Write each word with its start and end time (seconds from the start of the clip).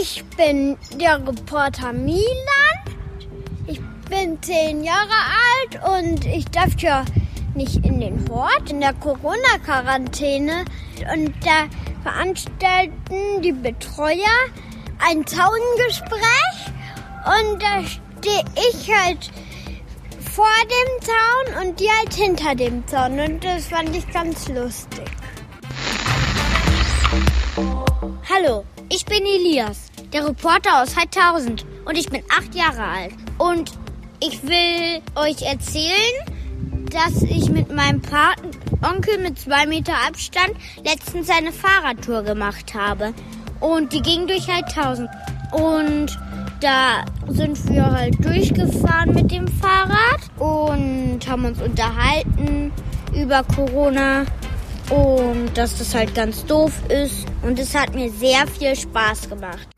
Ich 0.00 0.24
bin 0.36 0.76
der 0.94 1.16
Reporter 1.26 1.92
Milan. 1.92 2.22
Ich 3.66 3.80
bin 4.08 4.40
zehn 4.42 4.84
Jahre 4.84 5.08
alt 5.50 5.98
und 5.98 6.24
ich 6.24 6.44
darf 6.46 6.78
ja 6.78 7.04
nicht 7.56 7.84
in 7.84 7.98
den 7.98 8.28
Hort 8.30 8.70
in 8.70 8.80
der 8.80 8.92
Corona-Quarantäne. 8.94 10.64
Und 11.12 11.34
da 11.44 11.66
veranstalten 12.04 13.42
die 13.42 13.52
Betreuer 13.52 14.36
ein 15.00 15.26
Zaungespräch 15.26 16.72
und 17.26 17.60
da 17.60 17.82
stehe 17.84 18.44
ich 18.70 18.92
halt 18.94 19.30
vor 20.32 20.46
dem 20.64 21.06
Zaun 21.06 21.68
und 21.68 21.80
die 21.80 21.88
halt 21.90 22.14
hinter 22.14 22.54
dem 22.54 22.86
Zaun 22.86 23.18
und 23.18 23.44
das 23.44 23.66
fand 23.66 23.96
ich 23.96 24.08
ganz 24.12 24.48
lustig. 24.48 25.10
Hallo, 28.30 28.64
ich 28.90 29.04
bin 29.04 29.24
Elias, 29.24 29.87
der 30.12 30.26
Reporter 30.26 30.82
aus 30.82 30.96
Heidtausend 30.96 31.66
und 31.84 31.96
ich 31.96 32.08
bin 32.08 32.22
acht 32.36 32.54
Jahre 32.54 32.82
alt. 32.82 33.14
Und 33.38 33.72
ich 34.20 34.42
will 34.42 35.00
euch 35.14 35.42
erzählen, 35.42 36.14
dass 36.90 37.22
ich 37.22 37.50
mit 37.50 37.74
meinem 37.74 38.00
Patenonkel 38.00 39.18
mit 39.18 39.38
zwei 39.38 39.66
Meter 39.66 39.94
Abstand 40.06 40.52
letztens 40.84 41.28
eine 41.30 41.52
Fahrradtour 41.52 42.22
gemacht 42.22 42.74
habe. 42.74 43.12
Und 43.60 43.92
die 43.92 44.02
ging 44.02 44.26
durch 44.26 44.48
Heidtausend. 44.48 45.08
Und 45.52 46.18
da 46.60 47.04
sind 47.28 47.68
wir 47.70 47.86
halt 47.86 48.24
durchgefahren 48.24 49.14
mit 49.14 49.30
dem 49.30 49.46
Fahrrad 49.46 50.20
und 50.38 51.20
haben 51.28 51.44
uns 51.44 51.60
unterhalten 51.60 52.72
über 53.14 53.42
Corona 53.44 54.24
und 54.90 55.50
dass 55.54 55.78
das 55.78 55.94
halt 55.94 56.14
ganz 56.14 56.44
doof 56.46 56.72
ist. 56.88 57.26
Und 57.42 57.58
es 57.58 57.74
hat 57.74 57.94
mir 57.94 58.10
sehr 58.10 58.46
viel 58.46 58.74
Spaß 58.74 59.28
gemacht. 59.28 59.68